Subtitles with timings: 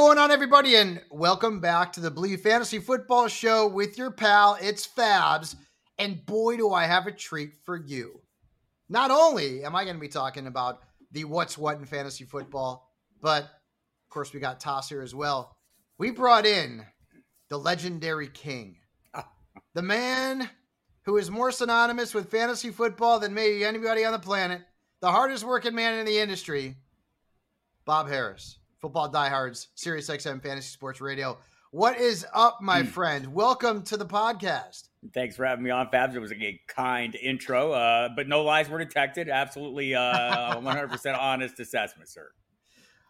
[0.00, 0.76] Going on, everybody?
[0.76, 5.56] And welcome back to the Believe Fantasy Football Show with your pal, it's Fabs.
[5.98, 8.22] And boy, do I have a treat for you.
[8.88, 10.80] Not only am I going to be talking about
[11.12, 15.54] the what's what in fantasy football, but of course, we got Toss here as well.
[15.98, 16.82] We brought in
[17.50, 18.78] the legendary king,
[19.74, 20.48] the man
[21.02, 24.62] who is more synonymous with fantasy football than maybe anybody on the planet,
[25.02, 26.76] the hardest working man in the industry,
[27.84, 28.59] Bob Harris.
[28.80, 31.38] Football Diehards, Sirius XM Fantasy Sports Radio.
[31.70, 33.34] What is up, my friend?
[33.34, 34.88] Welcome to the podcast.
[35.12, 36.14] Thanks for having me on, Fabs.
[36.14, 39.28] It was a kind intro, uh, but no lies were detected.
[39.28, 42.30] Absolutely uh, 100% honest assessment, sir.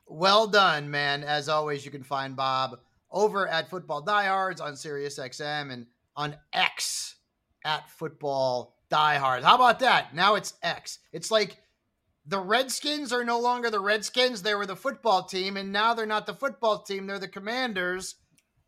[0.09, 1.23] Well done, man.
[1.23, 2.81] As always, you can find Bob
[3.13, 7.15] over at Football Diehards on Sirius XM and on X
[7.65, 9.45] at Football Diehards.
[9.45, 10.17] How about that?
[10.17, 10.99] Now it's X.
[11.13, 11.60] It's like
[12.31, 14.43] the Redskins are no longer the Redskins.
[14.43, 17.09] They were the football team, and now they're not the football team.
[17.09, 18.15] They're the Commanders.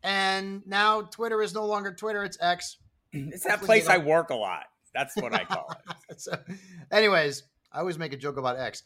[0.03, 2.25] And now Twitter is no longer Twitter.
[2.25, 2.75] It's X.
[3.13, 4.65] It's that place I work a lot.
[4.93, 5.73] That's what I call
[6.09, 6.19] it.
[6.19, 6.37] so,
[6.91, 8.83] anyways, I always make a joke about X.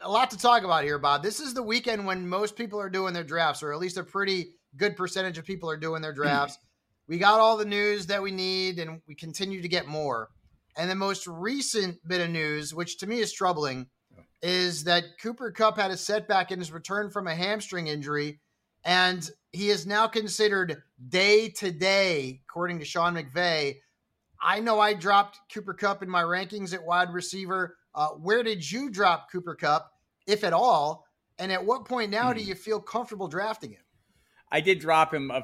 [0.00, 1.24] A lot to talk about here, Bob.
[1.24, 4.04] This is the weekend when most people are doing their drafts, or at least a
[4.04, 6.56] pretty good percentage of people are doing their drafts.
[7.08, 10.28] we got all the news that we need, and we continue to get more.
[10.76, 13.88] And the most recent bit of news, which to me is troubling,
[14.44, 18.40] is that Cooper Kupp had a setback in his return from a hamstring injury,
[18.84, 23.76] and he is now considered day to day, according to Sean McVay.
[24.42, 27.78] I know I dropped Cooper Kupp in my rankings at wide receiver.
[27.94, 29.90] Uh, where did you drop Cooper Kupp,
[30.26, 31.06] if at all?
[31.38, 33.82] And at what point now do you feel comfortable drafting him?
[34.52, 35.30] I did drop him.
[35.30, 35.42] A, uh,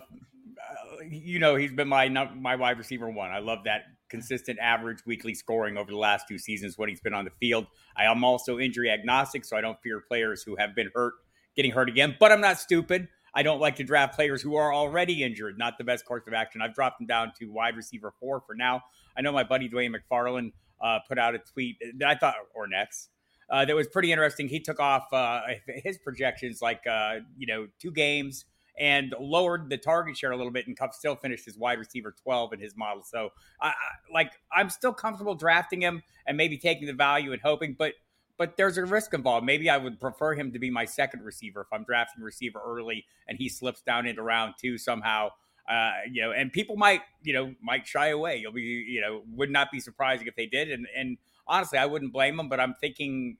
[1.09, 3.31] you know, he's been my my wide receiver one.
[3.31, 7.15] I love that consistent average weekly scoring over the last two seasons when he's been
[7.15, 7.67] on the field.
[7.97, 11.15] I am also injury agnostic, so I don't fear players who have been hurt
[11.57, 12.17] getting hurt again.
[12.19, 13.09] But I'm not stupid.
[13.35, 15.57] I don't like to draft players who are already injured.
[15.57, 16.61] Not the best course of action.
[16.63, 18.83] I've dropped him down to wide receiver four for now.
[19.17, 22.67] I know my buddy Dwain McFarland uh, put out a tweet that I thought, or
[22.67, 23.11] next,
[23.51, 24.49] uh, that was pretty interesting.
[24.49, 28.47] He took off uh, his projections like, uh, you know, two games
[28.81, 32.15] and lowered the target share a little bit, and Kupp still finished his wide receiver
[32.23, 33.03] 12 in his model.
[33.05, 33.29] So,
[33.61, 33.73] I, I,
[34.13, 37.93] like, I'm still comfortable drafting him and maybe taking the value and hoping, but
[38.39, 39.45] but there's a risk involved.
[39.45, 43.05] Maybe I would prefer him to be my second receiver if I'm drafting receiver early
[43.29, 45.29] and he slips down into round two somehow.
[45.71, 48.39] Uh, you know, and people might, you know, might shy away.
[48.39, 50.71] You'll be, you know, would not be surprising if they did.
[50.71, 52.49] And and honestly, I wouldn't blame them.
[52.49, 53.37] But I'm thinking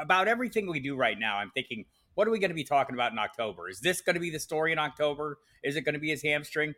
[0.00, 1.36] about everything we do right now.
[1.36, 1.84] I'm thinking,
[2.20, 3.70] what are we going to be talking about in October?
[3.70, 5.38] Is this going to be the story in October?
[5.64, 6.74] Is it going to be his hamstring?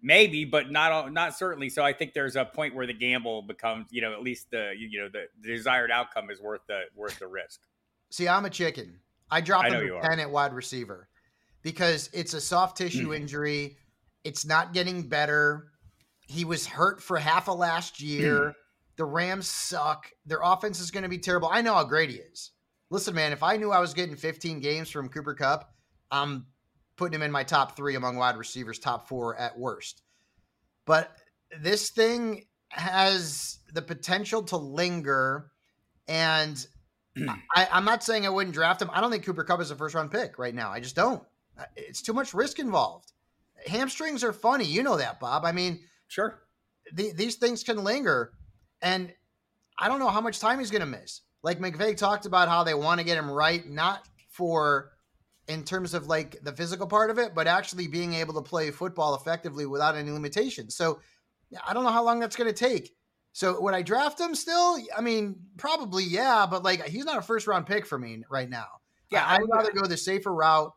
[0.00, 1.68] Maybe, but not not certainly.
[1.68, 4.72] So I think there's a point where the gamble becomes, you know, at least the
[4.78, 7.62] you know the, the desired outcome is worth the worth the risk.
[8.10, 9.00] See, I'm a chicken.
[9.28, 11.08] I dropped him to ten at wide receiver
[11.62, 13.16] because it's a soft tissue mm.
[13.16, 13.76] injury.
[14.22, 15.66] It's not getting better.
[16.28, 18.54] He was hurt for half of last year.
[18.98, 20.08] the Rams suck.
[20.26, 21.48] Their offense is going to be terrible.
[21.50, 22.52] I know how great he is.
[22.90, 25.72] Listen, man, if I knew I was getting 15 games from Cooper Kupp,
[26.10, 26.46] I'm
[26.96, 30.02] putting him in my top three among wide receivers, top four at worst.
[30.86, 31.16] But
[31.60, 35.50] this thing has the potential to linger.
[36.08, 36.64] And
[37.56, 38.90] I, am not saying I wouldn't draft him.
[38.92, 40.70] I don't think Cooper Kupp is a first round pick right now.
[40.70, 41.22] I just don't.
[41.76, 43.12] It's too much risk involved.
[43.66, 44.64] Hamstrings are funny.
[44.64, 45.44] You know that, Bob.
[45.44, 46.42] I mean, sure.
[46.92, 48.32] The, these things can linger.
[48.82, 49.12] And
[49.78, 51.22] I don't know how much time he's going to miss.
[51.44, 54.90] Like McVay talked about how they want to get him right, not for
[55.46, 58.70] in terms of like the physical part of it, but actually being able to play
[58.70, 60.74] football effectively without any limitations.
[60.74, 61.00] So
[61.66, 62.90] I don't know how long that's going to take.
[63.32, 64.78] So would I draft him still?
[64.96, 68.48] I mean, probably yeah, but like he's not a first round pick for me right
[68.48, 68.66] now.
[69.10, 70.72] Yeah, I, I'd rather go the safer route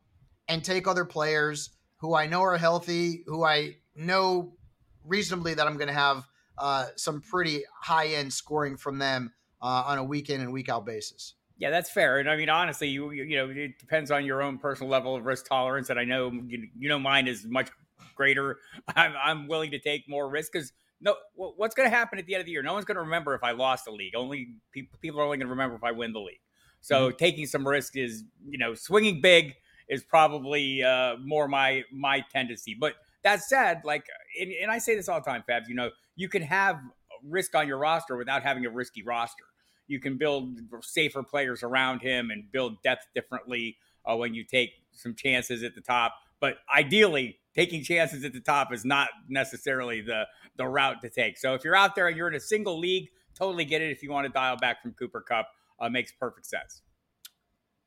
[0.49, 1.69] and take other players
[2.01, 4.57] who I know are healthy, who I know
[5.05, 6.25] reasonably that I'm going to have
[6.57, 9.31] uh, some pretty high end scoring from them
[9.62, 11.33] uh, on a week in and week out basis.
[11.57, 12.19] Yeah, that's fair.
[12.19, 15.25] And I mean, honestly, you you know, it depends on your own personal level of
[15.25, 15.89] risk tolerance.
[15.89, 17.69] And I know you, you know mine is much
[18.15, 18.59] greater.
[18.95, 22.33] I'm I'm willing to take more risk because no, what's going to happen at the
[22.33, 22.63] end of the year?
[22.63, 24.15] No one's going to remember if I lost the league.
[24.15, 26.42] Only people people are only going to remember if I win the league.
[26.81, 27.18] So mm-hmm.
[27.18, 29.56] taking some risk is you know swinging big
[29.89, 32.75] is probably uh, more my my tendency.
[32.80, 32.94] But
[33.24, 34.06] that said, like,
[34.39, 35.68] and, and I say this all the time, Fabs.
[35.68, 36.80] You know, you can have
[37.29, 39.45] risk on your roster without having a risky roster
[39.88, 44.71] you can build safer players around him and build depth differently uh, when you take
[44.91, 46.13] some chances at the top.
[46.39, 50.25] But ideally, taking chances at the top is not necessarily the
[50.57, 51.38] the route to take.
[51.38, 53.91] So if you're out there and you're in a single league, totally get it.
[53.91, 55.47] If you want to dial back from Cooper Kupp,
[55.79, 56.81] uh, makes perfect sense.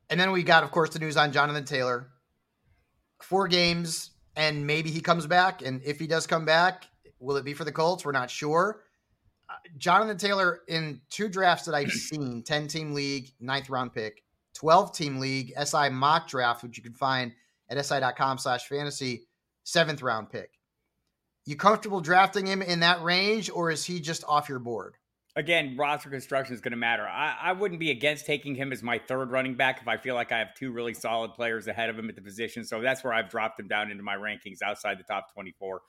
[0.08, 2.10] And then we got, of course, the news on Jonathan Taylor.
[3.22, 5.62] Four games, and maybe he comes back.
[5.62, 6.86] And if he does come back,
[7.20, 8.04] will it be for the Colts?
[8.04, 8.82] We're not sure.
[9.78, 14.22] Jonathan Taylor in two drafts that I've seen 10 team league, ninth round pick,
[14.54, 17.32] 12 team league, SI mock draft, which you can find
[17.68, 19.26] at si.com slash fantasy,
[19.64, 20.50] seventh round pick.
[21.46, 24.96] You comfortable drafting him in that range, or is he just off your board?
[25.36, 27.06] Again, roster construction is going to matter.
[27.06, 30.16] I, I wouldn't be against taking him as my third running back if I feel
[30.16, 32.64] like I have two really solid players ahead of him at the position.
[32.64, 35.80] So that's where I've dropped him down into my rankings outside the top 24,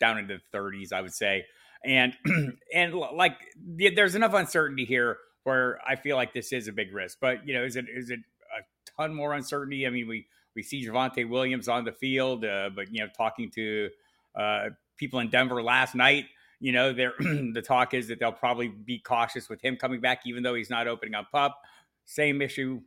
[0.00, 1.44] down into the 30s, I would say
[1.84, 2.16] and
[2.74, 7.18] and like there's enough uncertainty here where I feel like this is a big risk.
[7.20, 9.86] But you know, is it is it a ton more uncertainty?
[9.86, 13.50] I mean, we we see Javonte Williams on the field, uh, but you know, talking
[13.52, 13.90] to
[14.38, 16.26] uh, people in Denver last night,
[16.60, 20.42] you know, the talk is that they'll probably be cautious with him coming back, even
[20.42, 21.60] though he's not opening up pup.
[22.04, 22.80] Same issue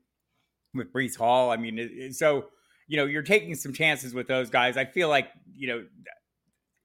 [0.74, 1.52] with Breece Hall.
[1.52, 2.46] I mean, it, it, so
[2.88, 4.78] you know, you're taking some chances with those guys.
[4.78, 5.86] I feel like you know,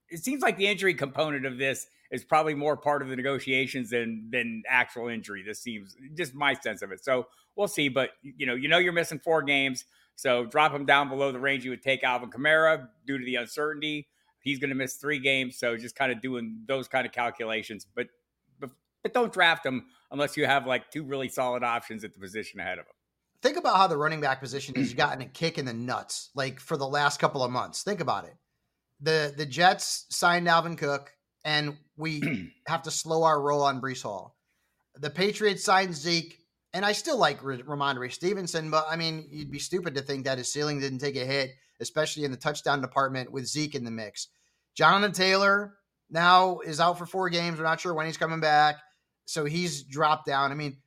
[0.09, 3.91] it seems like the injury component of this is probably more part of the negotiations
[3.91, 5.43] than than actual injury.
[5.43, 7.05] This seems just my sense of it.
[7.05, 7.27] So
[7.57, 7.89] we'll see.
[7.89, 11.41] But you know, you know, you're missing four games, so drop him down below the
[11.41, 14.09] range you would take Alvin Kamara due to the uncertainty.
[14.41, 17.87] He's going to miss three games, so just kind of doing those kind of calculations.
[17.95, 18.07] But
[18.61, 18.71] but,
[19.03, 22.61] but don't draft him unless you have like two really solid options at the position
[22.61, 22.93] ahead of him.
[23.43, 26.61] Think about how the running back position has gotten a kick in the nuts, like
[26.61, 27.83] for the last couple of months.
[27.83, 28.37] Think about it.
[29.01, 31.13] The the Jets signed Dalvin Cook
[31.47, 34.37] and we have to slow our roll on Breece Hall.
[34.97, 36.39] The Patriots signed Zeke,
[36.75, 40.25] and I still like R- Rhamondre Stevenson, but I mean, you'd be stupid to think
[40.25, 43.85] that his ceiling didn't take a hit, especially in the touchdown department with Zeke in
[43.85, 44.29] the mix.
[44.75, 45.75] Jonathan Taylor
[46.11, 47.59] now is out for four games.
[47.59, 48.77] We're not sure when he's coming back,
[49.25, 50.51] so he's dropped down.
[50.51, 50.79] I mean,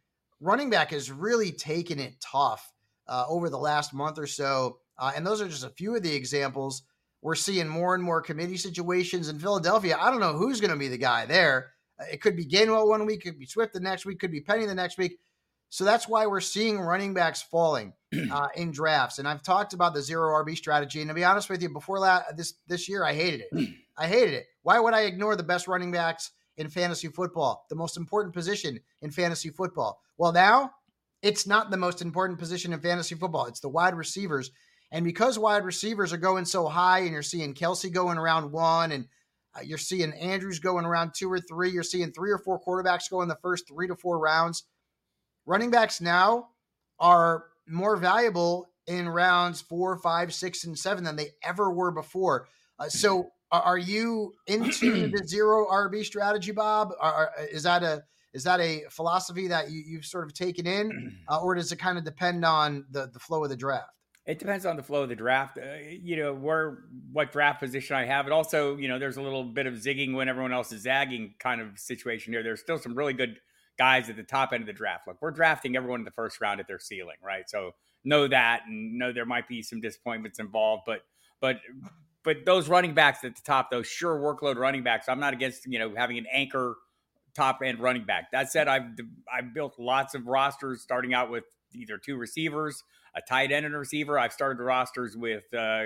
[0.42, 2.70] running back has really taken it tough
[3.08, 6.04] uh, over the last month or so, uh, and those are just a few of
[6.04, 6.84] the examples
[7.22, 9.98] we're seeing more and more committee situations in Philadelphia.
[10.00, 11.72] I don't know who's going to be the guy there.
[12.00, 14.32] Uh, it could be Gainwell one week, it could be Swift the next week, could
[14.32, 15.20] be Penny the next week.
[15.70, 17.94] So that's why we're seeing running backs falling
[18.32, 19.20] uh, in drafts.
[19.20, 21.02] And I've talked about the zero RB strategy.
[21.02, 23.70] And to be honest with you, before that, this this year, I hated it.
[23.98, 24.48] I hated it.
[24.64, 28.80] Why would I ignore the best running backs in fantasy football, the most important position
[29.02, 30.02] in fantasy football?
[30.18, 30.72] Well, now
[31.22, 33.46] it's not the most important position in fantasy football.
[33.46, 34.52] It's the wide receivers.
[34.92, 38.92] And because wide receivers are going so high, and you're seeing Kelce going around one,
[38.92, 39.08] and
[39.56, 43.10] uh, you're seeing Andrews going around two or three, you're seeing three or four quarterbacks
[43.10, 44.64] go in the first three to four rounds.
[45.46, 46.50] Running backs now
[47.00, 52.48] are more valuable in rounds four, five, six, and seven than they ever were before.
[52.80, 56.94] Uh, so, are you into the zero RB strategy, Bob?
[57.00, 58.04] Are, is that a
[58.34, 61.78] is that a philosophy that you, you've sort of taken in, uh, or does it
[61.78, 63.99] kind of depend on the the flow of the draft?
[64.26, 65.58] It depends on the flow of the draft.
[65.58, 68.28] Uh, you know, where what draft position I have.
[68.28, 71.34] It also, you know, there's a little bit of zigging when everyone else is zagging
[71.40, 72.44] kind of situation here.
[72.44, 73.40] There's still some really good
[73.78, 75.08] guys at the top end of the draft.
[75.08, 77.50] Look, we're drafting everyone in the first round at their ceiling, right?
[77.50, 77.72] So
[78.04, 81.02] know that and know there might be some disappointments involved, but
[81.42, 81.62] but
[82.24, 85.66] but those running backs at the top, those sure workload running backs, I'm not against
[85.66, 86.76] you know having an anchor
[87.34, 88.32] top end running back.
[88.32, 88.84] That said, I've
[89.34, 92.84] I've built lots of rosters starting out with either two receivers,
[93.16, 94.18] a tight end and a receiver.
[94.18, 95.86] I've started rosters with uh,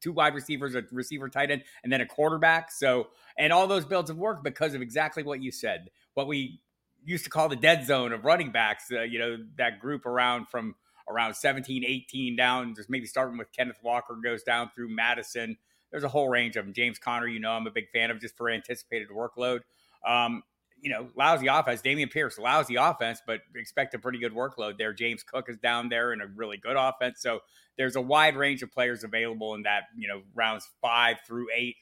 [0.00, 2.70] two wide receivers, a receiver, tight end, and then a quarterback.
[2.70, 5.88] So, and all those builds have worked because of exactly what you said.
[6.14, 6.60] What we
[7.04, 10.48] used to call the dead zone of running backs, uh, you know, that group around
[10.48, 10.74] from
[11.08, 15.56] around 17, 18 down, just maybe starting with Kenneth Walker goes down through Mattison.
[15.90, 16.74] There's a whole range of them.
[16.74, 19.60] James Conner, you know, I'm a big fan of just for anticipated workload.
[20.06, 20.42] Um,
[20.84, 21.80] you know, lousy offense.
[21.80, 24.92] Dameon Pierce, lousy offense, but expect a pretty good workload there.
[24.92, 27.22] James Cook is down there in a really good offense.
[27.22, 27.40] So
[27.78, 31.76] there's a wide range of players available in that, you know, rounds five through eight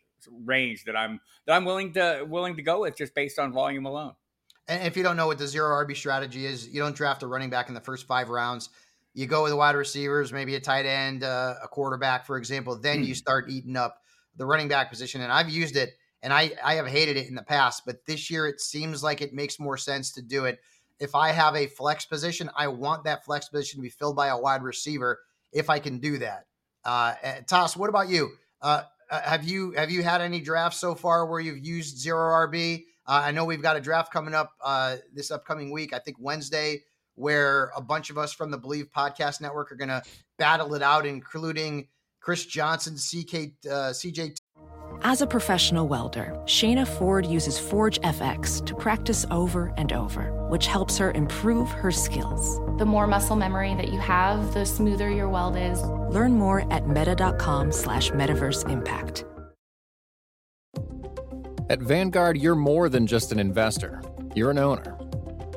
[0.44, 1.18] range that I'm
[1.48, 4.12] that I'm willing to willing to go with just based on volume alone.
[4.68, 7.26] And if you don't know what the zero RB strategy is, you don't draft a
[7.26, 8.70] running back in the first five rounds.
[9.14, 12.78] You go with wide receivers, maybe a tight end, uh, a quarterback, for example.
[12.78, 13.08] Then mm.
[13.08, 13.98] you start eating up
[14.36, 15.22] the running back position.
[15.22, 18.30] And I've used it and I, I have hated it in the past, but this
[18.30, 20.60] year it seems like it makes more sense to do it.
[21.00, 24.28] If I have a flex position, I want that flex position to be filled by
[24.28, 25.18] a wide receiver
[25.52, 26.46] if I can do that.
[26.84, 28.30] Uh, eh, Toss, what about you?
[28.60, 32.48] Uh, uh, have you have you had any drafts so far where you've used zero
[32.48, 32.84] RB?
[33.06, 35.92] Uh, I know we've got a draft coming up uh, this upcoming week.
[35.92, 36.82] I think Wednesday,
[37.14, 40.02] where a bunch of us from the Believe Podcast Network are going to
[40.38, 41.88] battle it out, including
[42.20, 44.36] Chris Johnson, CK, uh, CJ
[45.04, 50.98] as a professional welder, Shayna Ford uses ForgeFX to practice over and over, which helps
[50.98, 52.60] her improve her skills.
[52.78, 55.82] The more muscle memory that you have, the smoother your weld is.
[55.82, 59.24] Learn more at meta.com slash metaverse impact.
[61.70, 64.02] At Vanguard, you're more than just an investor.
[64.34, 64.98] You're an owner.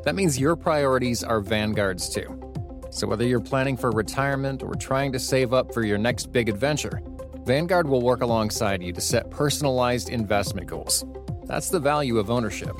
[0.03, 2.41] That means your priorities are Vanguard's too.
[2.89, 6.47] So whether you're planning for retirement or trying to save up for your next big
[6.47, 7.01] adventure,
[7.45, 11.05] Vanguard will work alongside you to set personalized investment goals.
[11.43, 12.75] That's the value of ownership.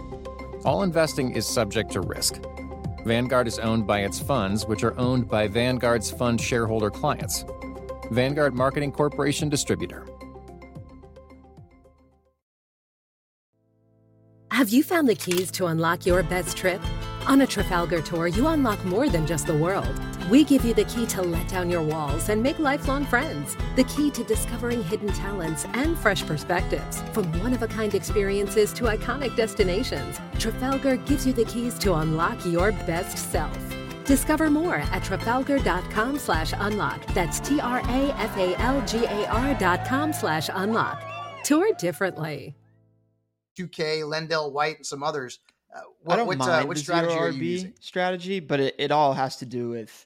[0.66, 2.42] All investing is subject to risk.
[3.06, 7.46] Vanguard is owned by its funds, which are owned by Vanguard's fund shareholder clients.
[8.10, 10.08] Vanguard Marketing Corporation Distributor.
[14.50, 16.82] Have you found the keys to unlock your best trip?
[17.28, 20.86] On a Trafalgar tour, you unlock more than just the world we give you the
[20.86, 23.56] key to let down your walls and make lifelong friends.
[23.76, 27.02] The key to discovering hidden talents and fresh perspectives.
[27.14, 31.94] From one of a kind experiences to iconic destinations, Trafalgar gives you the keys to
[31.94, 33.58] unlock your best self.
[34.06, 37.06] Discover more at trafalgar.com slash unlock.
[37.14, 41.04] That's T R A F A L G A R dot com slash unlock.
[41.44, 42.56] Tour differently.
[43.60, 45.40] 2K, LenDale White, and some others.
[46.04, 49.14] What, I don't what, uh, mind uh, what strategy RB strategy, but it, it all
[49.14, 50.06] has to do with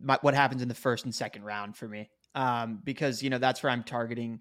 [0.00, 2.10] my, what happens in the first and second round for me.
[2.34, 4.40] Um, because you know that's where I'm targeting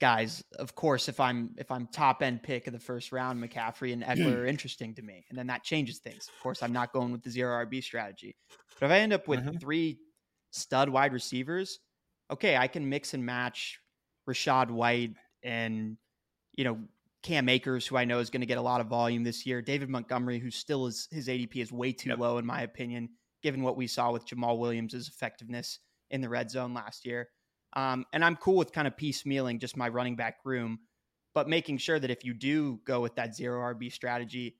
[0.00, 0.44] guys.
[0.58, 4.02] Of course, if I'm if I'm top end pick of the first round, McCaffrey and
[4.02, 6.28] Ekeler are interesting to me, and then that changes things.
[6.28, 8.36] Of course, I'm not going with the zero RB strategy.
[8.78, 9.52] But if I end up with uh-huh.
[9.60, 9.98] three
[10.50, 11.80] stud wide receivers,
[12.30, 13.80] okay, I can mix and match
[14.28, 15.96] Rachaad White and
[16.54, 16.78] you know
[17.24, 19.60] Cam Akers, who I know is going to get a lot of volume this year.
[19.60, 22.18] David Montgomery, who still is his ADP is way too yep.
[22.18, 23.08] low in my opinion
[23.42, 25.78] given what we saw with Jamaal Williams' effectiveness
[26.10, 27.28] in the red zone last year.
[27.74, 30.78] Um, and I'm cool with kind of piecemealing just my running back room,
[31.34, 34.56] but making sure that if you do go with that zero RB strategy,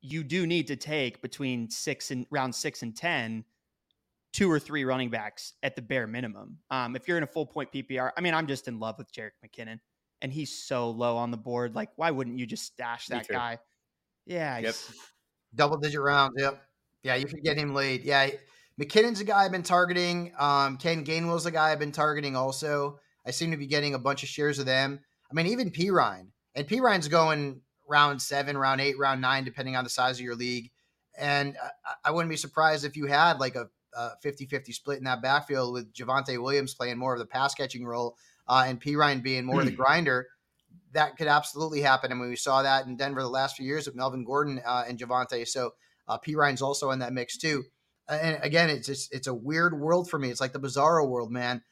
[0.00, 3.44] you do need to take between six and round six and 10,
[4.32, 6.58] two or three running backs at the bare minimum.
[6.70, 9.12] Um, if you're in a full point PPR, I mean, I'm just in love with
[9.12, 9.80] Jerick McKinnon
[10.24, 11.74] and he's so low on the board.
[11.74, 13.58] Like, why wouldn't you just stash that guy?
[14.24, 14.56] Yeah.
[14.56, 14.74] Yep.
[15.54, 16.36] Double digit rounds.
[16.38, 16.62] Yep.
[17.02, 18.04] Yeah, you could get him late.
[18.04, 18.30] Yeah,
[18.80, 20.32] McKinnon's a guy I've been targeting.
[20.38, 22.98] Um, Ken Gainwell's a guy I've been targeting also.
[23.26, 24.98] I seem to be getting a bunch of shares of them.
[25.30, 26.28] I mean, even Perine.
[26.54, 30.36] And Perine's going round seven, round eight, round nine, depending on the size of your
[30.36, 30.70] league.
[31.18, 33.68] And I, I wouldn't be surprised if you had like a,
[34.22, 37.86] 50 50 split in that backfield with Javonte Williams playing more of the pass catching
[37.86, 38.16] role
[38.46, 40.26] uh, and Perine being more of the grinder.
[40.92, 42.12] That could absolutely happen.
[42.12, 44.84] I mean, we saw that in Denver the last few years with Melvin Gordon uh,
[44.88, 45.46] and Javonte.
[45.48, 45.72] So
[46.06, 47.64] uh, Perine's also in that mix too.
[48.08, 50.30] And again, it's just, it's a weird world for me.
[50.30, 51.62] It's like the bizarro world, man.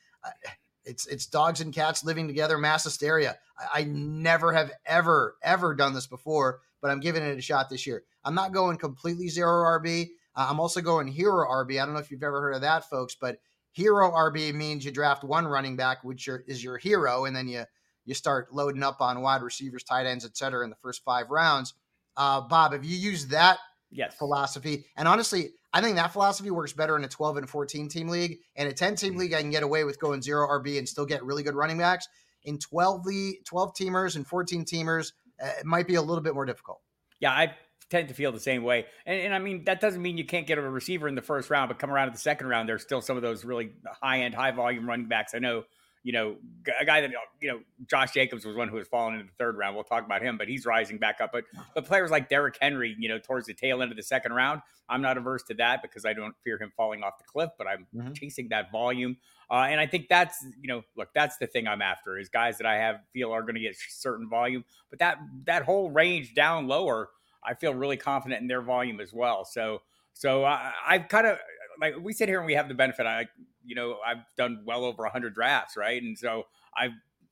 [0.85, 3.38] It's it's dogs and cats living together, mass hysteria.
[3.59, 7.71] I, I never have ever ever done this before, but I'm giving it a shot
[7.71, 8.02] this year.
[8.25, 10.09] I'm not going completely zero RB.
[10.35, 11.81] I'm also going hero RB.
[11.81, 13.38] I don't know if you've ever heard of that, folks, but
[13.73, 17.64] hero RB means you draft one running back, which is your hero, and then you
[18.05, 21.31] you start loading up on wide receivers, tight ends, et cetera, in the first five
[21.31, 21.75] rounds.
[22.17, 23.59] Uh, Bob, have you used that
[23.93, 24.14] yes.
[24.14, 24.87] philosophy.
[24.97, 28.38] And honestly, I think that philosophy works better in a 12 and 14 team league.
[28.57, 29.21] In a 10 team mm-hmm.
[29.21, 31.79] league, I can get away with going zero RB and still get really good running
[31.79, 32.09] backs.
[32.45, 35.12] In 12 the 12 teamers and 14 teamers,
[35.43, 36.81] uh, it might be a little bit more difficult.
[37.21, 37.55] Yeah, I
[37.92, 38.87] tend to feel the same way.
[39.06, 41.50] And, and, I mean, that doesn't mean you can't get a receiver in the first
[41.50, 43.72] round, but come around to the second round, there's still some of those really
[44.02, 45.34] high end, high volume running backs.
[45.34, 45.64] I know
[46.04, 46.37] you know,
[46.80, 49.56] a guy that you know, Josh Jacobs was one who was falling into the third
[49.56, 49.76] round.
[49.76, 51.30] We'll talk about him, but he's rising back up.
[51.32, 51.44] But
[51.75, 54.62] but players like Derrick Henry, you know, towards the tail end of the second round,
[54.88, 57.50] I'm not averse to that because I don't fear him falling off the cliff.
[57.56, 58.12] But I'm mm-hmm.
[58.14, 59.16] chasing that volume,
[59.49, 62.58] uh, and I think that's you know, look, that's the thing I'm after is guys
[62.58, 64.64] that I have feel are going to get certain volume.
[64.90, 67.11] But that that whole range down lower,
[67.44, 69.44] I feel really confident in their volume as well.
[69.44, 69.82] So
[70.14, 71.38] so I, I've kind of
[71.80, 73.06] like we sit here and we have the benefit.
[73.06, 73.28] I
[73.64, 76.02] you know, I've done well over 100 drafts, right?
[76.02, 76.44] And so
[76.76, 76.88] i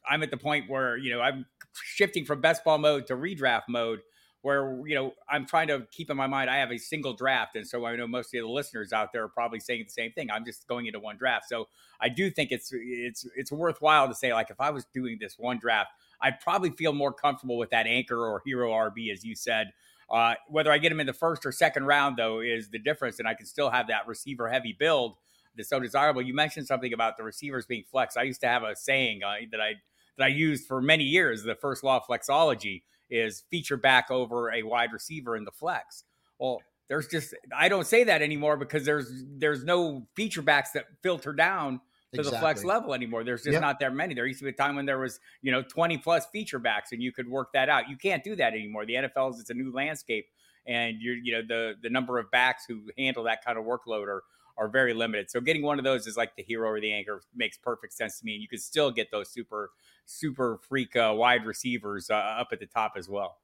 [0.09, 3.64] I'm at the point where, you know, I'm shifting from best ball mode to redraft
[3.69, 4.00] mode
[4.43, 7.57] where, you know, I'm trying to keep in my mind I have a single draft.
[7.57, 10.12] And so I know most of the listeners out there are probably saying the same
[10.12, 10.31] thing.
[10.31, 11.49] I'm just going into one draft.
[11.49, 11.69] So
[12.00, 15.38] I do think it's it's it's worthwhile to say, like, if I was doing this
[15.38, 15.90] one draft,
[16.23, 19.73] I'd probably feel more comfortable with that anchor or hero RB, as you said.
[20.11, 23.19] Uh, whether I get him in the first or second round, though, is the difference,
[23.19, 25.17] and I can still have that receiver heavy build
[25.57, 26.23] that's so desirable.
[26.23, 28.17] You mentioned something about the receivers being flex.
[28.17, 29.75] I used to have a saying uh, that I
[30.19, 31.43] that I used for many years.
[31.43, 36.05] The first law of flexology is feature back over a wide receiver in the flex.
[36.38, 40.87] Well, there's just I don't say that anymore because there's there's no feature backs that
[41.02, 41.81] filter down
[42.12, 42.37] to exactly.
[42.37, 43.25] the flex level anymore.
[43.25, 43.62] There's just yep.
[43.62, 44.14] not that many.
[44.14, 46.93] There used to be a time when there was, you know, 20 plus feature backs
[46.93, 47.88] and you could work that out.
[47.88, 48.85] You can't do that anymore.
[48.85, 50.26] The NFL is it's a new landscape
[50.67, 54.09] and you're, you know, the the number of backs who handle that kind of workload
[54.09, 54.23] are
[54.61, 55.31] are very limited.
[55.31, 58.19] So getting one of those is like the hero or the anchor makes perfect sense
[58.19, 58.35] to me.
[58.35, 59.71] And you could still get those super,
[60.05, 63.38] super freak uh, wide receivers uh, up at the top as well.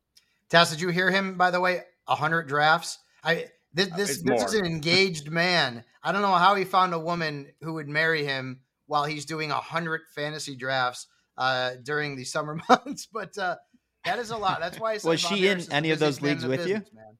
[0.50, 1.82] Tess, did you hear him, by the way?
[2.04, 2.98] 100 drafts.
[3.24, 3.46] I
[3.76, 5.84] this uh, this, this is an engaged man.
[6.02, 9.50] I don't know how he found a woman who would marry him while he's doing
[9.50, 13.56] a 100 fantasy drafts uh, during the summer months, but uh,
[14.04, 14.60] that is a lot.
[14.60, 16.96] That's why was she in any of those leagues with business, you?
[16.96, 17.18] Man.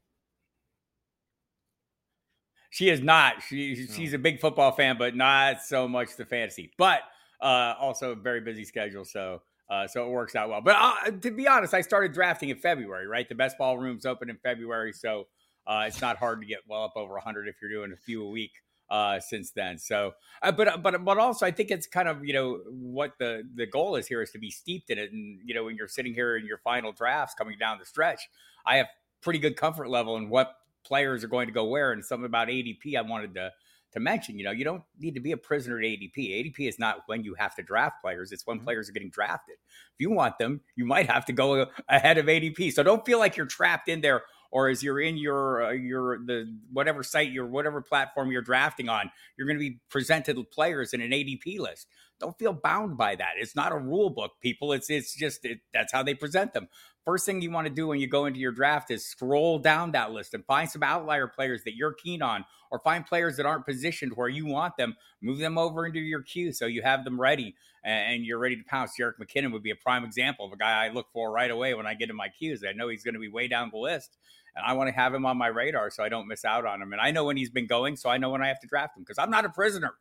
[2.70, 3.42] She is not.
[3.46, 6.72] She she's a big football fan, but not so much the fantasy.
[6.78, 7.00] But
[7.40, 10.60] uh, also a very busy schedule, so uh, so it works out well.
[10.62, 13.06] But uh, to be honest, I started drafting in February.
[13.06, 15.26] Right, the best ball rooms open in February, so
[15.66, 18.24] uh, it's not hard to get well up over 100 if you're doing a few
[18.24, 18.52] a week
[18.90, 19.78] uh, since then.
[19.78, 23.42] So, uh, but but but also, I think it's kind of you know what the
[23.54, 25.88] the goal is here is to be steeped in it, and you know when you're
[25.88, 28.28] sitting here in your final drafts coming down the stretch,
[28.64, 28.86] I have
[29.20, 31.92] pretty good comfort level in what players are going to go where.
[31.92, 33.50] And something about ADP I wanted to
[33.92, 34.38] to mention.
[34.38, 36.16] You know, you don't need to be a prisoner to ADP.
[36.16, 38.66] ADP is not when you have to draft players; it's when mm-hmm.
[38.66, 39.56] players are getting drafted.
[39.94, 42.72] If you want them, you might have to go ahead of ADP.
[42.72, 44.22] So don't feel like you're trapped in there
[44.56, 48.88] or as you're in your uh, your the whatever site your whatever platform you're drafting
[48.88, 51.88] on, you're going to be presented with players in an ADP list.
[52.18, 53.34] Don't feel bound by that.
[53.36, 54.72] It's not a rule book, people.
[54.72, 56.68] It's it's just it, that's how they present them.
[57.04, 59.92] First thing you want to do when you go into your draft is scroll down
[59.92, 63.44] that list and find some outlier players that you're keen on, or find players that
[63.44, 64.96] aren't positioned where you want them.
[65.20, 67.54] Move them over into your queue so you have them ready
[67.86, 68.92] and you're ready to pounce.
[68.98, 71.72] Jerick McKinnon would be a prime example of a guy I look for right away
[71.74, 72.64] when I get in my queues.
[72.68, 74.16] I know he's going to be way down the list,
[74.56, 76.80] and I want to have him on my radar so I don't miss out on
[76.80, 76.92] him.
[76.92, 78.96] And I know when he's been going, so I know when I have to draft
[78.96, 79.92] him because I'm not a prisoner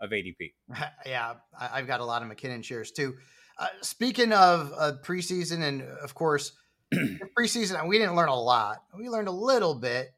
[0.00, 0.52] of ADP.
[1.06, 3.14] Yeah, I've got a lot of McKinnon shares too.
[3.56, 6.52] Uh, speaking of uh, preseason, and of course,
[7.38, 8.78] preseason, we didn't learn a lot.
[8.96, 10.08] We learned a little bit.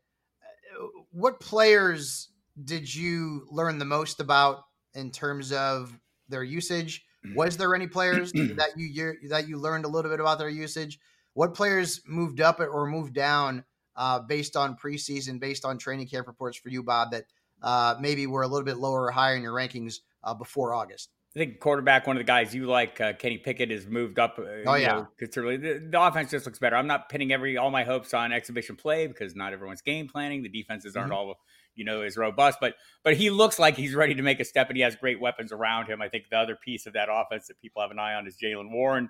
[0.81, 2.29] Uh, what players
[2.65, 7.05] did you learn the most about in terms of their usage?
[7.35, 10.99] Was there any players that you that you learned a little bit about their usage?
[11.35, 13.65] What players moved up or moved down
[13.97, 17.25] uh, based on preseason, based on training camp reports for you, Bob, that
[17.63, 21.11] uh, maybe were a little bit lower or higher in your rankings uh, before August?
[21.35, 24.39] I think quarterback, one of the guys you like, uh, Kenny Pickett, has moved up.
[24.39, 25.57] Uh, oh yeah, know, considerably.
[25.57, 26.77] The, the, offense just looks better.
[26.77, 30.43] I'm not pinning every all my hopes on exhibition play because not everyone's game planning.
[30.43, 31.19] The defenses aren't mm-hmm.
[31.29, 31.41] all
[31.75, 34.69] you know as robust, but but he looks like he's ready to make a step,
[34.69, 36.03] and he has great weapons around him.
[36.03, 38.37] I think the other piece of that offense that people have an eye on is
[38.37, 39.09] Jaylen Warren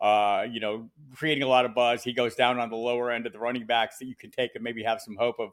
[0.00, 2.02] uh, you know, creating a lot of buzz.
[2.02, 4.54] He goes down on the lower end of the running backs that you can take
[4.54, 5.50] and maybe have some hope of,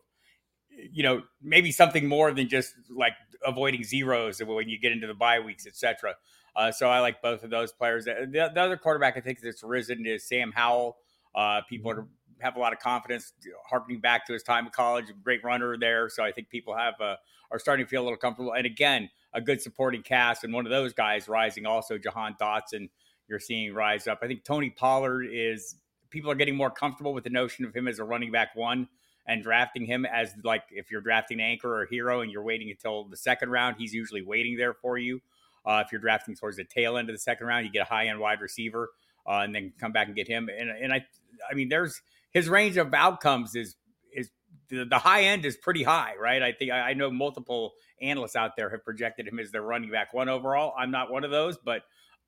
[0.69, 3.13] you know, maybe something more than just like
[3.45, 6.15] avoiding zeros when you get into the bye weeks, etc.
[6.55, 8.05] Uh, so I like both of those players.
[8.05, 10.97] The, the, other quarterback I think that's risen is Sam Howell.
[11.35, 12.07] Uh, people are,
[12.39, 13.33] have a lot of confidence,
[13.69, 15.05] harkening back to his time in college.
[15.23, 17.15] great runner there, so I think people have uh,
[17.51, 18.53] are starting to feel a little comfortable.
[18.53, 22.89] And again, a good supporting cast, and one of those guys rising also, Jahan Dotson
[23.27, 24.19] you're seeing rise up.
[24.21, 25.75] I think Tony Pollard is
[26.09, 28.87] people are getting more comfortable with the notion of him as a running back one
[29.27, 33.03] and drafting him as like if you're drafting anchor or hero and you're waiting until
[33.05, 35.21] the second round, he's usually waiting there for you.
[35.65, 37.89] Uh, if you're drafting towards the tail end of the second round, you get a
[37.89, 38.89] high end wide receiver
[39.27, 40.49] uh, and then come back and get him.
[40.49, 41.05] And, and I,
[41.49, 43.75] I mean, there's his range of outcomes is
[44.15, 44.29] is
[44.69, 46.41] the, the high end is pretty high, right?
[46.41, 49.91] I think I, I know multiple analysts out there have projected him as their running
[49.91, 50.73] back one overall.
[50.77, 51.81] I'm not one of those, but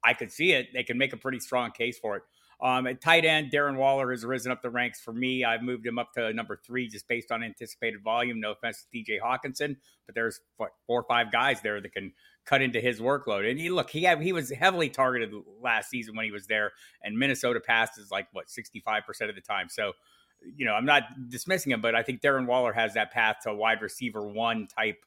[0.03, 0.69] I could see it.
[0.73, 2.23] They can make a pretty strong case for it.
[2.61, 5.45] Um, at tight end, Darren Waller has risen up the ranks for me.
[5.45, 8.41] I've moved him up to number three just based on anticipated volume.
[8.41, 12.11] No offense to TJ Hockenson, but there's what, four or five guys there that can
[12.45, 13.49] cut into his workload.
[13.49, 17.17] And he look, he he was heavily targeted last season when he was there, and
[17.17, 19.69] Minnesota passes like what 65 percent of the time.
[19.69, 19.93] So,
[20.41, 23.53] you know, I'm not dismissing him, but I think Darren Waller has that path to
[23.53, 24.97] wide receiver one type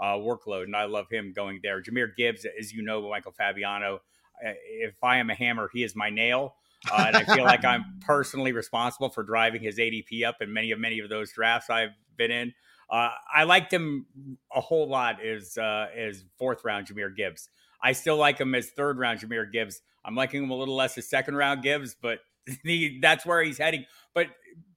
[0.00, 1.82] uh, workload, and I love him going there.
[1.82, 4.00] Jahmyr Gibbs, as you know, Michael Fabiano.
[4.44, 6.54] Uh, if I am a hammer, he is my nail.
[6.90, 10.72] Uh, and I feel like I'm personally responsible for driving his ADP up in many
[10.72, 12.54] of many of those drafts I've been in.
[12.90, 14.06] Uh, I liked him
[14.54, 17.48] a whole lot as uh, as fourth round Jahmyr Gibbs.
[17.82, 19.80] I still like him as third round Jahmyr Gibbs.
[20.04, 22.18] I'm liking him a little less as second round Gibbs, but
[22.64, 23.86] the, that's where he's heading.
[24.14, 24.28] But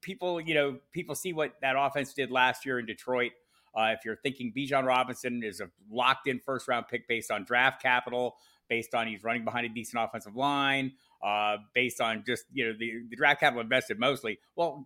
[0.01, 3.31] people, you know, people see what that offense did last year in Detroit.
[3.77, 7.43] Uh, if you're thinking Bijan Robinson is a locked in first round pick based on
[7.43, 8.35] draft capital,
[8.69, 12.73] based on he's running behind a decent offensive line, uh, based on just you know
[12.77, 14.39] the, the draft capital invested mostly.
[14.55, 14.85] Well,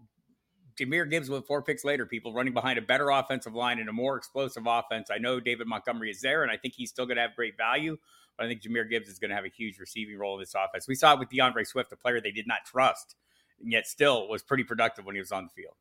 [0.80, 3.94] Jahmyr Gibbs with four picks later, people running behind a better offensive line and a
[3.94, 5.10] more explosive offense.
[5.12, 7.58] I know David Montgomery is there, and I think he's still going to have great
[7.58, 7.98] value.
[8.38, 10.56] But I think Jahmyr Gibbs is going to have a huge receiving role in this
[10.56, 10.88] offense.
[10.88, 13.16] We saw it with D'Andre Swift, a player they did not trust,
[13.62, 15.74] and yet still was pretty productive when he was on the field.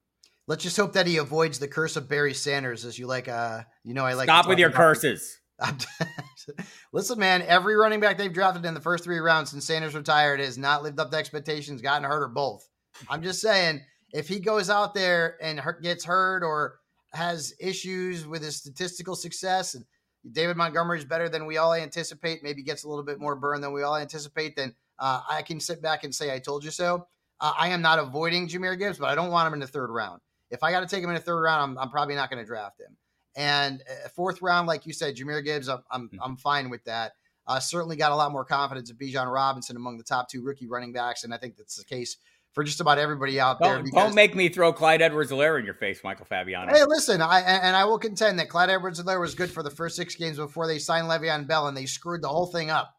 [0.48, 3.28] Let's just hope that he avoids the curse of Barry Sanders, as you like.
[3.28, 5.37] Uh, you know, I like stop with your curses.
[6.92, 10.40] Listen, man, every running back they've drafted in the first three rounds since Sanders retired
[10.40, 12.68] has not lived up to expectations, gotten hurt, or both.
[13.08, 13.80] I'm just saying,
[14.12, 16.78] if he goes out there and gets hurt or
[17.12, 19.84] has issues with his statistical success, and
[20.32, 23.60] David Montgomery is better than we all anticipate, maybe gets a little bit more burn
[23.60, 26.70] than we all anticipate, then uh, I can sit back and say, I told you
[26.70, 27.06] so.
[27.40, 29.90] Uh, I am not avoiding Jahmyr Gibbs, but I don't want him in the third
[29.90, 30.20] round.
[30.50, 32.42] If I got to take him in the third round, I'm, I'm probably not going
[32.42, 32.96] to draft him.
[33.38, 33.84] And
[34.16, 36.16] fourth round, like you said, Jahmyr Gibbs, I'm I'm, mm-hmm.
[36.20, 37.12] I'm fine with that.
[37.46, 40.66] Uh, certainly got a lot more confidence of Bijan Robinson among the top two rookie
[40.66, 42.16] running backs, and I think that's the case
[42.52, 43.76] for just about everybody out there.
[43.76, 46.74] Don't, don't make me throw Clyde Edwards-Helaire in your face, Michael Fabiano.
[46.74, 49.94] Hey, listen, I and I will contend that Clyde Edwards-Helaire was good for the first
[49.94, 52.92] six games before they signed Le'Veon Bell, and they screwed the whole thing up.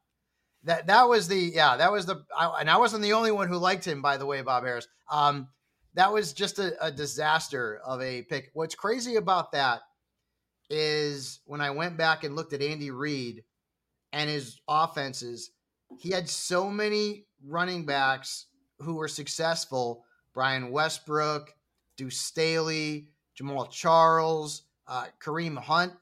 [0.64, 3.50] That that was the yeah, that was the I, and I wasn't the only one
[3.50, 4.88] who liked him, by the way, Bob Harris.
[5.12, 5.50] Um,
[5.96, 8.52] that was just a, a disaster of a pick.
[8.54, 9.82] What's crazy about that
[10.70, 13.44] is when I went back and looked at Andy Reid
[14.14, 15.52] and his offenses,
[15.98, 18.48] he had so many running backs
[18.80, 20.06] who were successful.
[20.34, 21.54] Brian Westbrook,
[21.98, 25.94] Deuce Staley, Jamaal Charles, uh, Kareem Hunt.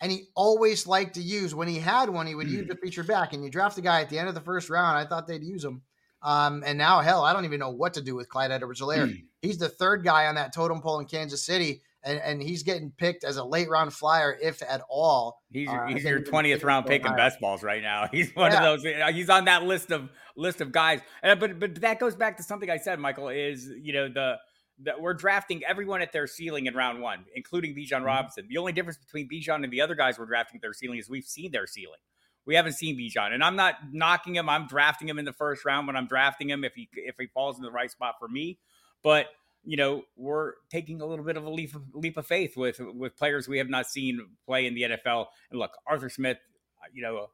[0.00, 3.04] And he always liked to use, when he had one, he would use the feature
[3.04, 3.32] back.
[3.32, 4.98] And you draft a guy at the end of the first round.
[4.98, 5.82] I thought they'd use him.
[6.22, 9.08] Um, and now, hell, I don't even know what to do with Clyde Edwards-Helaire.
[9.08, 9.24] Mm.
[9.42, 12.90] He's the third guy on that totem pole in Kansas City and, and he's getting
[12.90, 15.40] picked as a late round flyer, if at all.
[15.50, 18.08] He's, uh, he's your twentieth round pick in best balls right now.
[18.12, 18.58] He's one yeah.
[18.58, 19.14] of those.
[19.14, 21.00] He's on that list of list of guys.
[21.22, 23.28] Uh, but but that goes back to something I said, Michael.
[23.28, 24.36] Is you know the
[24.82, 28.04] that we're drafting everyone at their ceiling in round one, including Bijan mm-hmm.
[28.04, 28.46] Robinson.
[28.48, 31.08] The only difference between Bijan and the other guys we're drafting at their ceiling is
[31.08, 32.00] we've seen their ceiling.
[32.46, 34.48] We haven't seen Bijan, and I'm not knocking him.
[34.48, 37.26] I'm drafting him in the first round when I'm drafting him if he if he
[37.26, 38.58] falls in the right spot for me.
[39.02, 39.28] But
[39.64, 42.80] you know, we're taking a little bit of a leap of, leap of faith with
[42.80, 45.26] with players we have not seen play in the NFL.
[45.50, 46.38] And look, Arthur Smith,
[46.82, 47.28] uh, you know,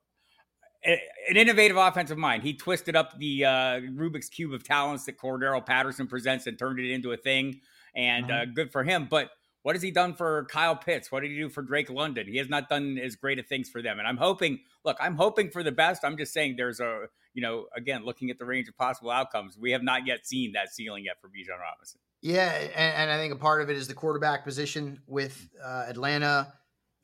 [0.84, 2.42] an innovative offensive mind.
[2.42, 6.78] He twisted up the uh, Rubik's cube of talents that Cordarrelle Patterson presents and turned
[6.78, 7.60] it into a thing.
[7.94, 8.44] And uh, uh-huh.
[8.54, 9.08] good for him.
[9.10, 9.30] But
[9.62, 11.12] what has he done for Kyle Pitts?
[11.12, 12.26] What did he do for Drake London?
[12.26, 13.98] He has not done as great of things for them.
[13.98, 16.04] And I'm hoping, look, I'm hoping for the best.
[16.04, 19.58] I'm just saying there's a, you know, again, looking at the range of possible outcomes,
[19.58, 22.00] we have not yet seen that ceiling yet for Bijan Robinson.
[22.22, 25.86] Yeah, and, and, I think a part of it is the quarterback position with uh,
[25.88, 26.52] Atlanta.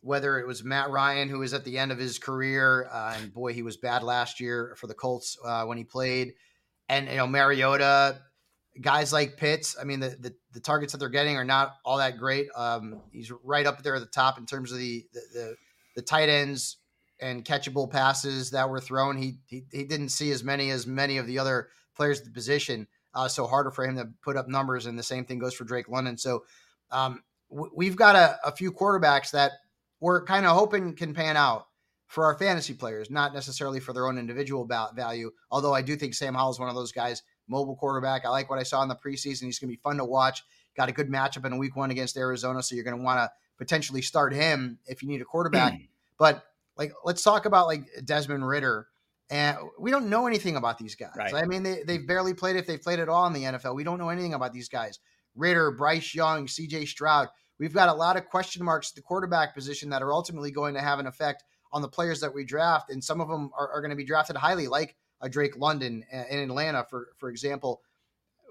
[0.02, 3.32] Whether it was Matt Ryan, who was at the end of his career, uh, and
[3.32, 6.34] boy, he was bad last year for the Colts uh, when he played,
[6.88, 8.18] and you know Mariota,
[8.80, 9.74] guys like Pitts.
[9.80, 12.48] I mean, the, the, the targets that they're getting are not all that great.
[12.54, 15.54] Um, he's right up there at the top in terms of the the, the,
[15.96, 16.76] the tight ends
[17.18, 19.16] and catchable passes that were thrown.
[19.16, 22.32] He, he he didn't see as many as many of the other players at the
[22.32, 24.84] position uh, so harder for him to put up numbers.
[24.86, 26.18] And the same thing goes for Drake London.
[26.18, 26.44] So
[26.90, 29.52] um, w- we've got a, a, few quarterbacks that
[30.00, 31.66] we're kind of hoping can pan out
[32.06, 35.30] for our fantasy players, not necessarily for their own individual value.
[35.50, 38.26] Although I do think Sam Howell is one of those guys, mobile quarterback.
[38.26, 39.44] I like what I saw in the preseason.
[39.44, 40.44] He's going to be fun to watch.
[40.76, 43.30] got a good matchup in week one against Arizona, so you're going to want to
[43.56, 45.72] potentially start him if you need a quarterback.
[46.18, 46.44] but
[46.76, 48.86] like, let's talk about like Desmond Ridder.
[49.28, 51.10] And we don't know anything about these guys.
[51.16, 51.34] Right.
[51.34, 52.06] I mean, they, they've mm.
[52.06, 53.74] barely played if they've played at all in the NFL.
[53.74, 55.00] We don't know anything about these guys.
[55.34, 57.28] Ridder, Bryce Young, CJ Stroud.
[57.58, 60.74] We've got a lot of question marks at the quarterback position that are ultimately going
[60.74, 62.90] to have an effect on the players that we draft.
[62.90, 66.04] And some of them are, are going to be drafted highly, like a Drake London
[66.12, 67.80] uh, in Atlanta, for, for example.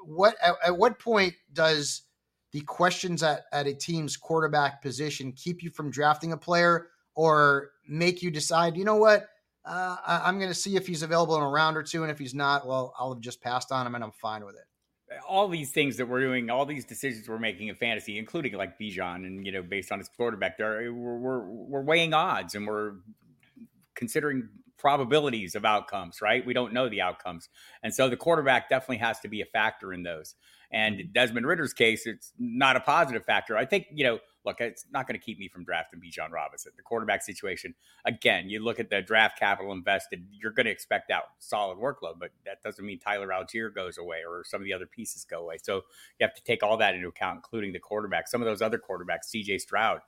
[0.04, 2.04] What at, at what point does
[2.52, 7.72] the questions at, at a team's quarterback position keep you from drafting a player or
[7.88, 9.28] make you decide, you know what,
[9.66, 12.04] uh, I, am going to see if he's available in a round or two.
[12.04, 14.56] And if he's not, well, I'll have just passed on him and I'm fine with
[14.56, 14.64] it.
[15.28, 18.80] All these things that we're doing, all these decisions we're making in fantasy, including like
[18.80, 22.68] Bijan and, you know, based on his quarterback, there, we're, we're, we're weighing odds and
[22.68, 22.94] we're
[23.96, 26.46] considering probabilities of outcomes, right?
[26.46, 27.50] We don't know the outcomes.
[27.82, 30.36] And so the quarterback definitely has to be a factor in those.
[30.72, 31.12] And mm-hmm.
[31.14, 33.58] Desmond Ridder's case, it's not a positive factor.
[33.58, 36.72] I think, you know, look, it's not going to keep me from drafting Bijan Robinson.
[36.76, 37.74] The quarterback situation,
[38.06, 42.20] again, you look at the draft capital invested, you're going to expect that solid workload,
[42.20, 45.42] but that doesn't mean Tyler Allgeier goes away or some of the other pieces go
[45.42, 45.58] away.
[45.62, 45.78] So
[46.20, 48.28] you have to take all that into account, including the quarterback.
[48.28, 50.02] Some of those other quarterbacks, CJ Stroud,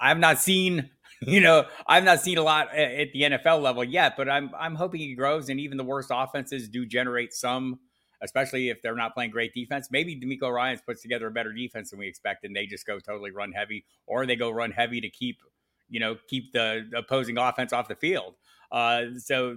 [0.00, 4.16] I've not seen, you know, I've not seen a lot at the NFL level yet,
[4.16, 5.48] but I'm I'm hoping he grows.
[5.48, 7.78] And even the worst offenses do generate some,
[8.22, 9.88] especially if they're not playing great defense.
[9.90, 12.98] Maybe DeMeco Ryans puts together a better defense than we expect, and they just go
[12.98, 15.38] totally run heavy, or they go run heavy to keep,
[15.88, 18.34] you know, keep the opposing offense off the field.
[18.70, 19.56] Uh, so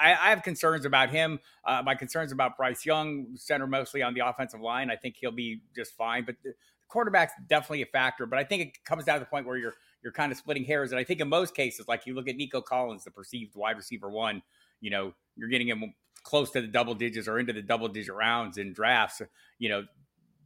[0.00, 1.40] I, I, have concerns about him.
[1.64, 4.88] Uh, my concerns about Bryce Young center mostly on the offensive line.
[4.88, 6.54] I think he'll be just fine, but the,
[6.92, 9.74] quarterback's definitely a factor, but I think it comes down to the point where you're
[10.02, 10.92] you're kind of splitting hairs.
[10.92, 13.76] And I think in most cases, like you look at Nico Collins, the perceived wide
[13.76, 14.42] receiver one,
[14.80, 18.14] you know, you're getting him close to the double digits or into the double digit
[18.14, 19.22] rounds in drafts.
[19.58, 19.84] You know,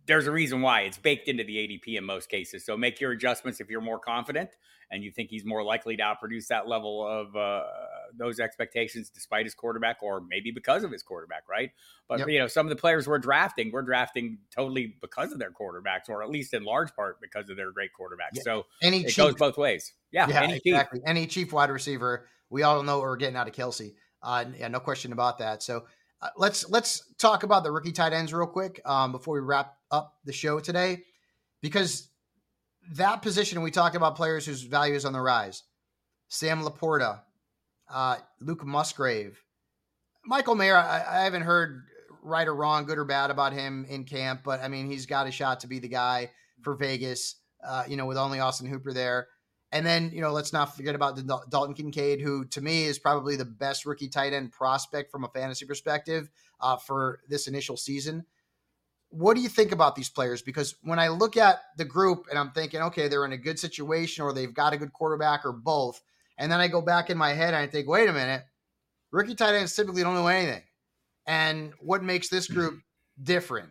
[0.07, 2.65] there's a reason why it's baked into the ADP in most cases.
[2.65, 4.51] So make your adjustments if you're more confident
[4.91, 7.63] and you think he's more likely to outproduce that level of uh,
[8.17, 11.71] those expectations despite his quarterback or maybe because of his quarterback, right?
[12.09, 12.29] But yep.
[12.29, 16.09] you know, some of the players we're drafting, we're drafting totally because of their quarterbacks,
[16.09, 18.37] or at least in large part because of their great quarterbacks.
[18.37, 18.43] Yeah.
[18.43, 19.93] So any it chief, goes both ways.
[20.13, 21.01] Yeah, yeah any exactly.
[21.01, 21.09] Chief.
[21.09, 23.95] Any chief wide receiver, we all know what we're getting out of Kelce.
[24.27, 25.63] Uh, yeah, no question about that.
[25.63, 25.85] So
[26.21, 29.77] uh, let's let's talk about the rookie tight ends real quick um, before we wrap
[29.93, 31.05] up the show today,
[31.63, 32.09] because
[32.95, 35.63] that position we talk about players whose value is on the rise.
[36.27, 37.21] Sam LaPorta,
[37.89, 39.41] uh, Luke Musgrave,
[40.25, 40.77] Michael Mayer.
[40.77, 41.85] I, I, haven't heard
[42.25, 45.29] right or wrong, good or bad about him in camp, but I mean he's got
[45.29, 47.37] a shot to be the guy for Vegas.
[47.65, 49.29] Uh, you know, with only Austin Hooper there.
[49.77, 52.99] And then, you know, let's not forget about the Dalton Kincaid, who to me is
[52.99, 56.31] probably the best rookie tight end prospect from a fantasy perspective
[56.63, 58.25] uh, for this initial season.
[59.11, 60.41] What do you think about these players?
[60.41, 63.59] Because when I look at the group and I'm thinking, okay, they're in a good
[63.59, 66.01] situation or they've got a good quarterback or both,
[66.39, 68.45] and then I go back in my head and I think, wait a minute,
[69.11, 70.63] rookie tight ends typically don't know anything.
[71.27, 72.81] And what makes this group
[73.23, 73.69] different?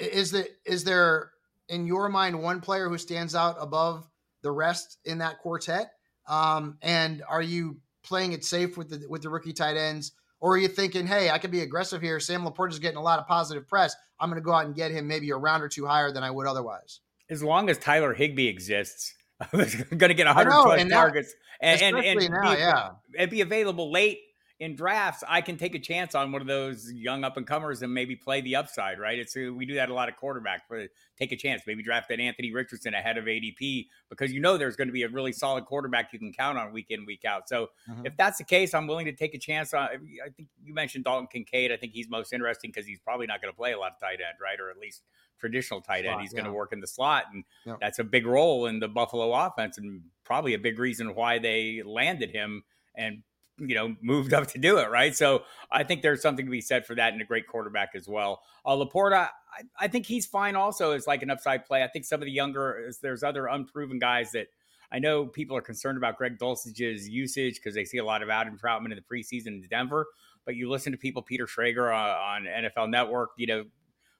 [0.00, 1.32] Is that is there
[1.68, 4.08] in your mind one player who stands out above
[4.46, 5.90] the rest in that quartet?
[6.28, 10.12] Um, and are you playing it safe with the with the rookie tight ends?
[10.38, 12.20] Or are you thinking, hey, I could be aggressive here.
[12.20, 13.96] Sam LaPorta is getting a lot of positive press.
[14.20, 16.22] I'm going to go out and get him maybe a round or two higher than
[16.22, 17.00] I would otherwise.
[17.28, 21.96] As long as Tyler Higbee exists, I'm going to get 100 plus targets and, and,
[21.96, 22.88] and, now, be, yeah.
[23.18, 24.20] and be available late
[24.58, 27.82] in drafts, I can take a chance on one of those young up and comers
[27.82, 29.18] and maybe play the upside, right?
[29.18, 30.88] It's uh, we do that a lot of quarterback, but
[31.18, 34.74] take a chance, maybe draft that Anthony Richardson ahead of ADP because you know there's
[34.74, 37.50] going to be a really solid quarterback you can count on week in week out.
[37.50, 38.06] So mm-hmm.
[38.06, 39.88] if that's the case, I'm willing to take a chance on.
[39.88, 41.70] I think you mentioned Dalton Kincaid.
[41.70, 44.00] I think he's most interesting because he's probably not going to play a lot of
[44.00, 44.58] tight end, right?
[44.58, 45.02] Or at least
[45.38, 46.22] traditional tight slot, end.
[46.22, 46.40] He's yeah.
[46.40, 47.44] going to work in the slot, and
[47.78, 51.82] that's a big role in the Buffalo offense, and probably a big reason why they
[51.84, 52.64] landed him
[52.94, 53.22] and
[53.58, 55.14] you know moved up to do it right?
[55.16, 58.08] So i think there's something to be said for that and a great quarterback as
[58.08, 58.42] well.
[58.64, 61.82] Uh, LaPorta I, I, think he's fine also as like an upside play.
[61.82, 64.48] I think some of the younger there's other unproven guys that
[64.92, 68.28] i know people are concerned about greg dulcich's usage because they see a lot of
[68.28, 70.06] adam Trautman in the preseason in denver.
[70.44, 73.64] But you listen to people peter schrager uh, on nfl network you know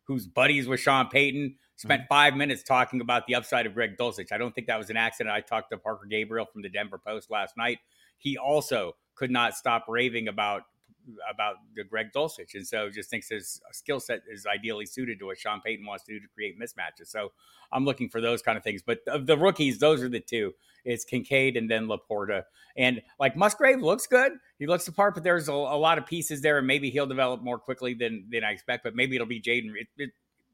[0.05, 2.09] who's buddies with sean payton spent mm-hmm.
[2.09, 4.33] five minutes talking about the upside of greg dulcich.
[4.33, 5.35] I don't think that was an accident.
[5.35, 7.79] I talked to parker gabriel from the denver post last night.
[8.19, 10.63] He also could not stop raving about
[11.33, 15.27] about the Greg Dulcich, and so just thinks his skill set is ideally suited to
[15.27, 17.07] what Sean Payton wants to do to create mismatches.
[17.07, 17.33] So
[17.73, 18.83] I'm looking for those kind of things.
[18.83, 20.53] But of the rookies, those are the two.
[20.85, 22.43] It's Kincaid and then LaPorta.
[22.77, 24.33] And like Musgrave looks good.
[24.59, 27.07] He looks the part, but there's a, a, lot of pieces there, and maybe he'll
[27.07, 28.85] develop more quickly than than I expect.
[28.85, 29.73] But maybe it'll be Jayden.
[29.77, 30.11] It, it,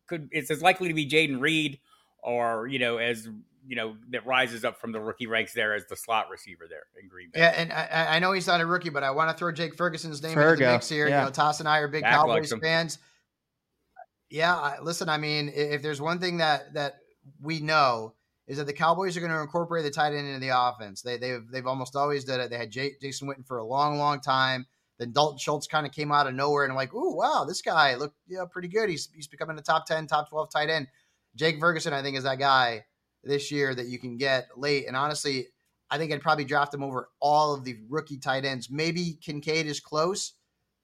[0.07, 1.81] could it's as likely to be Jayden Reed
[2.22, 3.29] or you know as
[3.66, 6.85] you know that rises up from the rookie ranks there as the slot receiver there
[7.01, 7.40] in Green Bay.
[7.40, 9.77] Yeah, and I, I know he's not a rookie, but I want to throw Jake
[9.77, 10.53] Ferguson's name Fergo.
[10.53, 11.09] into the mix here.
[11.09, 11.20] Yeah.
[11.20, 12.98] You know, Toss and I are big Back Cowboys fans.
[14.31, 15.09] Yeah, I, listen.
[15.09, 16.94] I mean, if there's one thing that that
[17.40, 18.14] we know
[18.46, 21.03] is that the Cowboys are going to incorporate the tight end into the offense.
[21.03, 22.51] They they've they've almost always did it.
[22.51, 24.66] They had J- Jason Witten for a long, long time.
[24.98, 27.94] Then Dalton Schultz kind of came out of nowhere and like, oh wow, this guy
[27.94, 28.88] looked yeah pretty good.
[28.90, 30.88] He's he's becoming a top ten, top twelve tight end.
[31.35, 32.85] Jake Ferguson, I think, is that guy
[33.25, 34.87] this year that you can get late.
[34.87, 35.49] And honestly,
[35.91, 38.71] I think I'd probably draft him over all of the rookie tight ends.
[38.71, 40.33] Maybe Kincaid is close,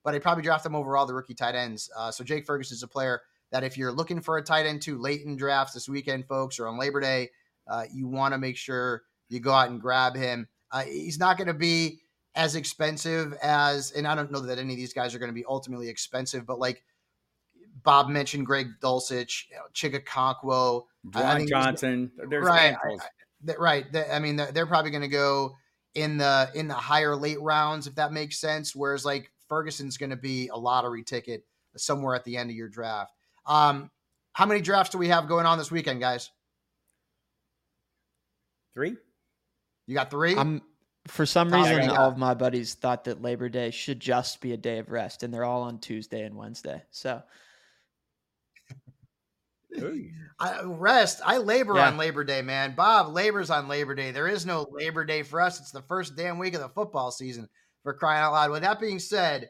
[0.03, 1.89] but I'd probably draft him over all the rookie tight ends.
[1.97, 3.21] Uh, so Jake Ferguson is a player
[3.51, 6.59] that if you're looking for a tight end too late in drafts this weekend, folks,
[6.59, 7.29] or on Labor Day,
[7.67, 10.47] uh, you want to make sure you go out and grab him.
[10.71, 12.01] Uh, he's not going to be
[12.35, 15.35] as expensive as, and I don't know that any of these guys are going to
[15.35, 16.83] be ultimately expensive, but like
[17.83, 20.85] Bob mentioned, Greg Dulcich, you know, Chig Okonkwo,
[21.47, 22.11] Johnson.
[22.29, 23.85] There's right, I, I, right.
[24.11, 25.55] I mean, they're probably going to go
[25.95, 28.75] in the in the higher late rounds if that makes sense.
[28.75, 32.69] Whereas like Ferguson's going to be a lottery ticket somewhere at the end of your
[32.69, 33.13] draft.
[33.45, 33.89] Um,
[34.33, 36.29] how many drafts do we have going on this weekend, guys?
[38.73, 38.95] Three.
[39.87, 40.61] You got 3 I'm
[41.07, 44.57] for some reason, all of my buddies thought that Labor Day should just be a
[44.57, 46.83] day of rest, and they're all on Tuesday and Wednesday.
[46.91, 47.21] So
[50.39, 51.21] I rest.
[51.25, 51.87] I labor yeah.
[51.87, 52.75] on Labor Day, man.
[52.75, 54.11] Bob labors on Labor Day.
[54.11, 55.59] There is no Labor Day for us.
[55.59, 57.49] It's the first damn week of the football season
[57.83, 58.51] for crying out loud.
[58.51, 59.49] With that being said,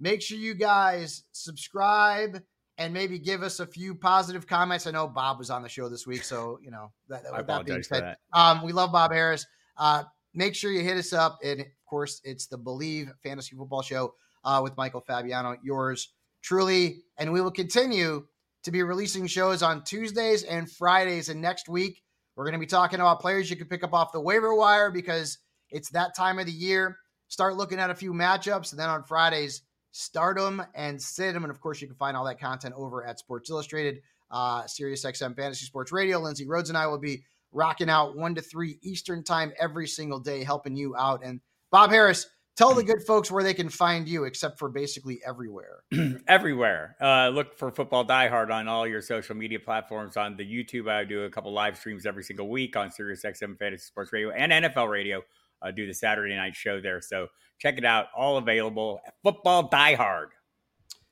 [0.00, 2.42] make sure you guys subscribe
[2.78, 4.86] and maybe give us a few positive comments.
[4.86, 7.66] I know Bob was on the show this week, so you know that, with that
[7.66, 8.18] being said, that.
[8.32, 9.46] Um, we love Bob Harris.
[9.76, 13.82] Uh, make sure you hit us up, and of course, it's the Believe Fantasy Football
[13.82, 18.24] Show uh, with Michael Fabiano, yours truly, and we will continue
[18.64, 21.28] to be releasing shows on Tuesdays and Fridays.
[21.28, 22.02] And next week,
[22.36, 24.90] we're going to be talking about players you can pick up off the waiver wire
[24.90, 25.38] because
[25.70, 26.98] it's that time of the year.
[27.28, 31.44] Start looking at a few matchups, and then on Fridays, start them and sit them.
[31.44, 35.04] And of course, you can find all that content over at Sports Illustrated, uh, Sirius
[35.04, 36.18] XM Fantasy Sports Radio.
[36.20, 40.20] Lindsey Rhodes and I will be rocking out one to three Eastern time every single
[40.20, 41.22] day, helping you out.
[41.24, 41.40] And
[41.70, 42.26] Bob Harris,
[42.58, 45.84] tell the good folks where they can find you, except for basically everywhere.
[46.26, 46.96] everywhere.
[47.00, 50.16] Uh, look for Football Diehard on all your social media platforms.
[50.16, 53.56] On the YouTube, I do a couple live streams every single week on Sirius XM
[53.56, 55.22] Fantasy Sports Radio and NFL Radio.
[55.62, 57.00] I do the Saturday night show there.
[57.00, 58.06] So check it out.
[58.16, 59.00] All available.
[59.22, 60.28] Football Diehard.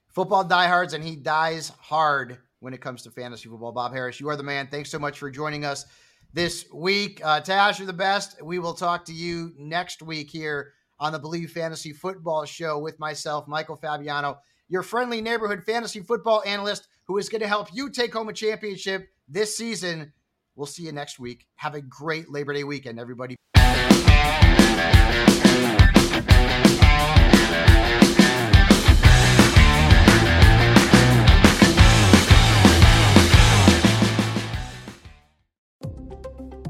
[0.08, 3.70] Football diehards, and he dies hard when it comes to fantasy football.
[3.70, 4.66] Bob Harris, you are the man.
[4.66, 5.84] Thanks so much for joining us
[6.32, 7.20] this week.
[7.22, 8.42] Uh, Tash, you're the best.
[8.42, 12.98] We will talk to you next week here on the Believe Fantasy Football Show with
[12.98, 17.90] myself, Michael Fabiano, your friendly neighborhood fantasy football analyst who is going to help you
[17.90, 20.12] take home a championship this season.
[20.56, 21.46] We'll see you next week.
[21.56, 23.36] Have a great Labor Day weekend, everybody.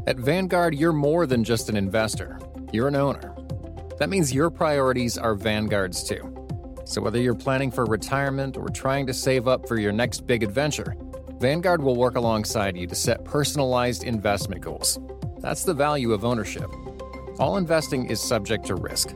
[0.09, 2.39] At Vanguard, you're more than just an investor,
[2.73, 3.35] you're an owner.
[3.99, 6.33] That means your priorities are Vanguard's too.
[6.85, 10.43] So whether you're planning for retirement or trying to save up for your next big
[10.43, 10.95] adventure,
[11.41, 14.99] Vanguard will work alongside you to set personalized investment goals.
[15.41, 16.71] That's the value of ownership.
[17.39, 19.15] All investing is subject to risk.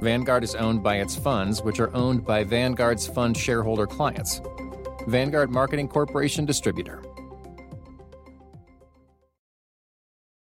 [0.00, 4.40] Vanguard is owned by its funds, which are owned by Vanguard's fund shareholder clients.
[5.06, 7.02] Vanguard Marketing Corporation Distributor.